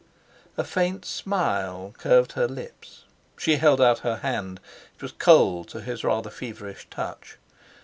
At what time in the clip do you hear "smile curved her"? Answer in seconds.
1.05-2.47